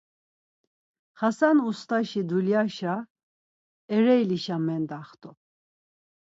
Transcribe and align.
Xasan 1.19 1.57
ust̆aşi 1.67 2.21
dulyaşa 2.29 2.95
Ereylişa 3.95 4.57
mendaxt̆u. 4.65 5.31